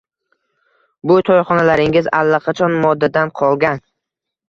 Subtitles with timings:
[1.11, 3.89] Bu to`yxonalaringiz allaqachon modadan qolgan